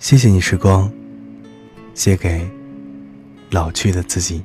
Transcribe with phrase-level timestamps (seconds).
[0.00, 0.90] 谢谢你，时光。
[1.92, 2.50] 写给
[3.50, 4.42] 老去的自己。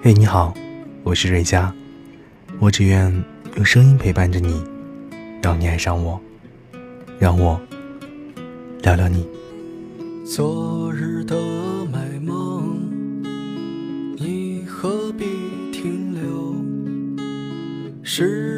[0.00, 0.54] 嘿，你好，
[1.02, 1.74] 我是瑞佳。
[2.60, 3.12] 我只愿
[3.56, 4.62] 用声音陪伴着你，
[5.42, 6.20] 让你爱上我，
[7.18, 7.60] 让我
[8.80, 9.26] 聊聊你。
[10.24, 11.36] 昨日的
[11.86, 12.78] 美梦，
[14.16, 15.24] 你何必
[15.72, 16.54] 停留？
[18.04, 18.51] 时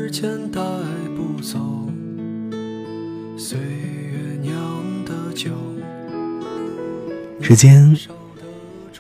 [7.46, 7.94] 时间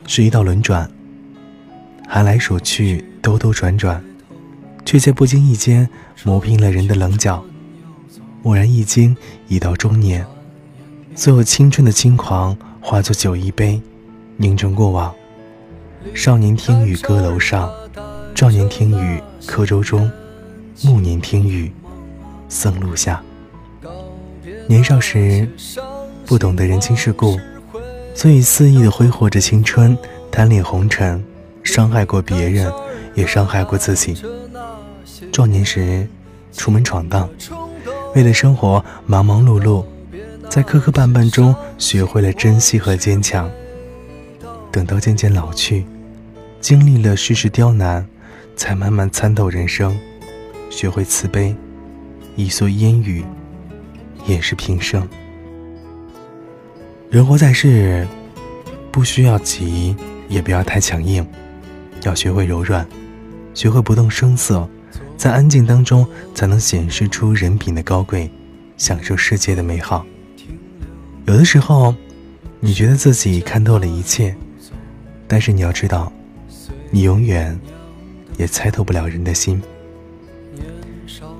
[0.06, 0.86] 是一道轮转，
[2.06, 4.04] 寒来暑去，兜兜转转，
[4.84, 5.88] 却在不经意间
[6.24, 7.42] 磨平了人的棱角。
[8.42, 9.16] 蓦然一惊，
[9.48, 10.26] 已到中年，
[11.14, 13.80] 所有青春的轻狂化作酒一杯，
[14.36, 15.12] 凝成过往。
[16.12, 17.72] 少年听雨歌楼上，
[18.34, 20.12] 壮年听雨客舟中，
[20.82, 21.72] 暮年听雨
[22.50, 23.22] 僧路下。
[24.68, 25.48] 年少时
[26.26, 27.40] 不懂得人情世故。
[28.14, 29.98] 所以肆意的挥霍着青春，
[30.30, 31.22] 贪恋红尘，
[31.62, 32.72] 伤害过别人，
[33.14, 34.16] 也伤害过自己。
[35.32, 36.08] 壮年时，
[36.52, 37.28] 出门闯荡，
[38.14, 39.84] 为了生活忙忙碌碌，
[40.48, 43.50] 在磕磕绊绊中学会了珍惜和坚强。
[44.70, 45.84] 等到渐渐老去，
[46.60, 48.06] 经历了世事刁难，
[48.56, 49.96] 才慢慢参透人生，
[50.70, 51.54] 学会慈悲，
[52.36, 53.24] 一蓑烟雨，
[54.24, 55.06] 也是平生。
[57.14, 58.04] 人活在世，
[58.90, 59.94] 不需要急，
[60.28, 61.24] 也不要太强硬，
[62.02, 62.84] 要学会柔软，
[63.54, 64.68] 学会不动声色，
[65.16, 68.28] 在安静当中才能显示出人品的高贵，
[68.76, 70.04] 享受世界的美好。
[71.26, 71.94] 有的时候，
[72.58, 74.34] 你觉得自己看透了一切，
[75.28, 76.12] 但是你要知道，
[76.90, 77.56] 你永远
[78.38, 79.62] 也猜透不了人的心。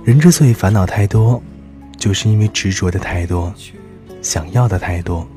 [0.05, 1.43] 人之所以烦恼太多，
[1.99, 3.53] 就是因为执着的太多，
[4.23, 5.29] 想要的太多。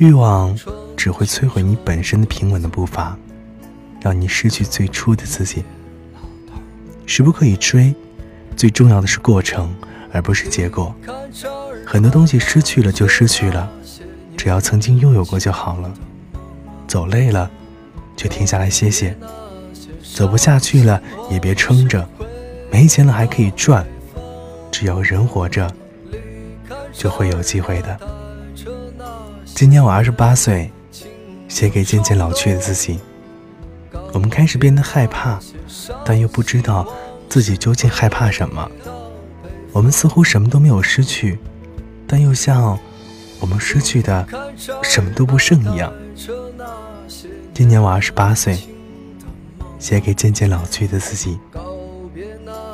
[0.00, 0.58] 欲望
[0.96, 3.14] 只会摧毁你本身的平稳的步伐，
[4.00, 5.62] 让你失去最初的自己。
[7.04, 7.94] 时不可以追，
[8.56, 9.70] 最重要的是过程，
[10.10, 10.94] 而不是结果。
[11.86, 13.70] 很多东西失去了就失去了，
[14.38, 15.92] 只要曾经拥有过就好了。
[16.88, 17.50] 走累了，
[18.16, 19.12] 就停下来歇歇；
[20.16, 20.98] 走不下去了，
[21.30, 22.08] 也别撑着。
[22.72, 23.86] 没钱了还可以赚，
[24.70, 25.70] 只要人活着，
[26.90, 28.00] 就会有机会的。
[29.60, 30.72] 今年我二十八岁，
[31.46, 32.98] 写给渐渐老去的自己。
[34.10, 35.38] 我们开始变得害怕，
[36.02, 36.90] 但又不知道
[37.28, 38.66] 自己究竟害怕什么。
[39.70, 41.38] 我们似乎什么都没有失去，
[42.06, 42.78] 但又像
[43.38, 44.26] 我们失去的
[44.82, 45.92] 什么都不剩一样。
[47.52, 48.58] 今年我二十八岁，
[49.78, 51.38] 写给渐渐老去的自己。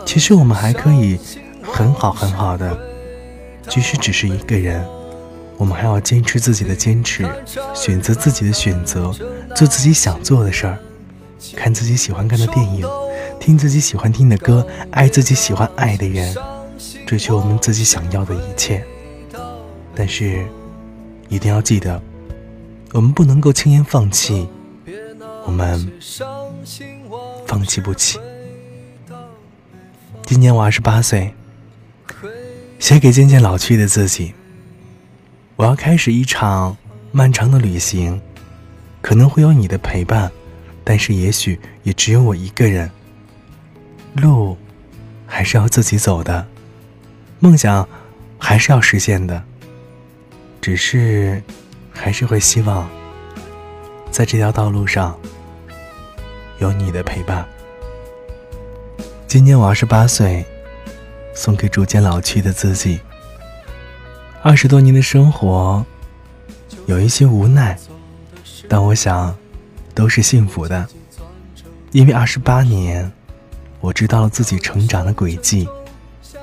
[0.04, 1.18] 其实我们还可以
[1.64, 2.78] 很好很好的，
[3.68, 4.86] 即使只是一个人。
[5.58, 7.26] 我们还要坚持自己的坚持，
[7.74, 9.12] 选择自己的选择，
[9.54, 10.78] 做自己想做的事儿，
[11.54, 12.86] 看自己喜欢看的电影，
[13.40, 16.34] 听自己喜欢听的歌，爱自己喜欢爱的人，
[17.06, 18.84] 追求我们自己想要的一切。
[19.94, 20.46] 但是，
[21.28, 22.00] 一定要记得，
[22.92, 24.46] 我们不能够轻言放弃，
[25.46, 25.90] 我们
[27.46, 28.18] 放弃不起。
[30.26, 31.32] 今年我二十八岁，
[32.78, 34.34] 写给渐渐老去的自己。
[35.56, 36.76] 我要开始一场
[37.12, 38.20] 漫长的旅行，
[39.00, 40.30] 可能会有你的陪伴，
[40.84, 42.90] 但是也许也只有我一个人。
[44.14, 44.56] 路
[45.26, 46.46] 还是要自己走的，
[47.38, 47.88] 梦想
[48.38, 49.42] 还是要实现的，
[50.60, 51.42] 只是
[51.90, 52.86] 还是会希望
[54.10, 55.18] 在这条道路上
[56.58, 57.46] 有你的陪伴。
[59.26, 60.44] 今年我二十八岁，
[61.34, 63.00] 送给逐渐老去的自己。
[64.46, 65.84] 二十多年的生活，
[66.86, 67.76] 有一些无奈，
[68.68, 69.36] 但我想，
[69.92, 70.86] 都是幸福的。
[71.90, 73.10] 因为二十八年，
[73.80, 75.66] 我知道了自己成长的轨迹；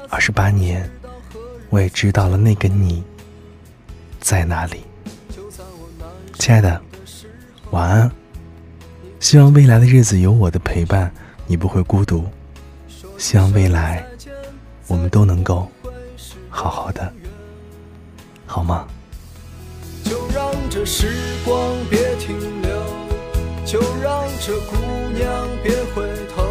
[0.09, 0.91] 二十八年，
[1.69, 3.01] 我也知道了那个你
[4.19, 4.81] 在哪里。
[6.33, 6.81] 亲爱的，
[7.71, 8.11] 晚安。
[9.21, 11.09] 希望未来的日子有我的陪伴，
[11.47, 12.25] 你不会孤独。
[13.17, 14.05] 希望未来，
[14.87, 15.71] 我们都能够
[16.49, 17.13] 好好的。
[18.53, 18.85] 好吗？
[20.03, 21.07] 就让这时
[21.43, 21.57] 光
[21.89, 22.69] 别停留，
[23.65, 24.75] 就让这姑
[25.11, 26.43] 娘别回头，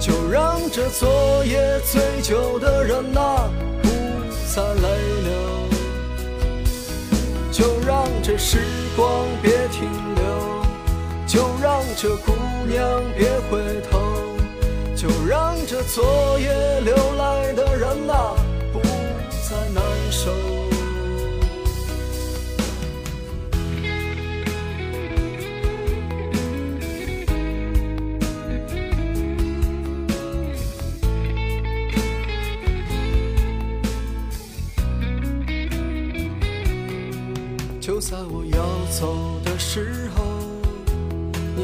[0.00, 3.48] 就让这昨夜醉酒的人呐
[3.84, 3.88] 不
[4.52, 4.88] 再泪
[5.22, 5.30] 流，
[7.52, 8.58] 就让这时
[8.96, 10.24] 光别停留，
[11.24, 12.32] 就让这姑
[12.66, 14.00] 娘别回头，
[14.96, 18.34] 就让这昨夜流来的人呐
[18.72, 18.80] 不
[19.48, 20.32] 再难受。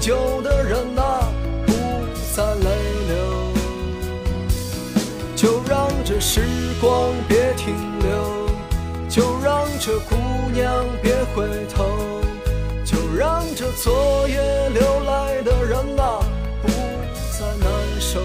[0.00, 1.30] 酒的人啊
[1.66, 1.72] 不
[2.34, 2.70] 再泪
[3.06, 3.52] 流，
[5.36, 6.40] 就让这时
[6.80, 8.48] 光别停留，
[9.10, 10.16] 就让这姑
[10.54, 11.84] 娘别回头，
[12.82, 16.20] 就让这昨夜流来的人啊
[16.62, 16.68] 不
[17.38, 17.70] 再难
[18.00, 18.20] 受。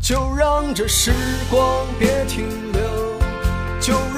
[0.00, 1.10] 就让这时
[1.50, 2.80] 光别停留，
[3.78, 4.17] 就让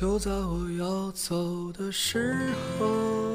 [0.00, 2.34] 就在我要走的时
[2.78, 3.29] 候。